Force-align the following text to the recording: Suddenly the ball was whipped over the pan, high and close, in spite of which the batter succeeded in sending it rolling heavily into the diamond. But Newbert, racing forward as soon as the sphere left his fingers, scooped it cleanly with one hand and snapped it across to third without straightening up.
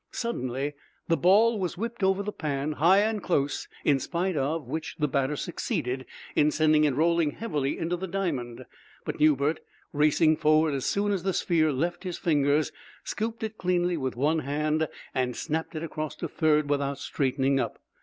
Suddenly 0.09 0.73
the 1.07 1.15
ball 1.15 1.59
was 1.59 1.77
whipped 1.77 2.01
over 2.01 2.23
the 2.23 2.31
pan, 2.31 2.71
high 2.71 3.01
and 3.01 3.21
close, 3.21 3.67
in 3.85 3.99
spite 3.99 4.35
of 4.35 4.65
which 4.65 4.95
the 4.97 5.07
batter 5.07 5.35
succeeded 5.35 6.07
in 6.35 6.49
sending 6.49 6.85
it 6.85 6.95
rolling 6.95 7.29
heavily 7.33 7.77
into 7.77 7.95
the 7.95 8.07
diamond. 8.07 8.65
But 9.05 9.19
Newbert, 9.19 9.59
racing 9.93 10.37
forward 10.37 10.73
as 10.73 10.87
soon 10.87 11.11
as 11.11 11.21
the 11.21 11.33
sphere 11.33 11.71
left 11.71 12.03
his 12.03 12.17
fingers, 12.17 12.71
scooped 13.03 13.43
it 13.43 13.59
cleanly 13.59 13.95
with 13.95 14.15
one 14.15 14.39
hand 14.39 14.89
and 15.13 15.35
snapped 15.35 15.75
it 15.75 15.83
across 15.83 16.15
to 16.15 16.27
third 16.27 16.67
without 16.67 16.97
straightening 16.97 17.59
up. 17.59 17.77